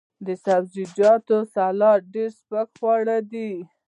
[0.25, 3.51] د سبزیجاتو سلاد ډیر سپک خواړه دي.